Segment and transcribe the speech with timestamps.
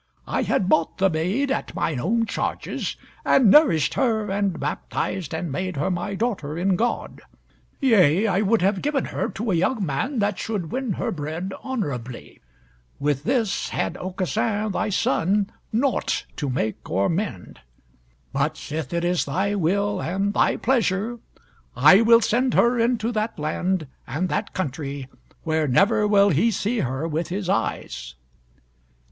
[0.25, 5.51] I had bought the maid at mine own charges, and nourished her, and baptized, and
[5.51, 7.21] made her my daughter in God.
[7.79, 11.53] Yea, I would have given her to a young man that should win her bread
[11.61, 12.41] honorably.
[12.99, 17.59] With this had Aucassin, thy son, naught to make or mend.
[18.33, 21.19] But sith it is thy will and thy pleasure,
[21.75, 25.07] I will send her into that land and that country
[25.43, 28.15] where never will he see her with his eyes."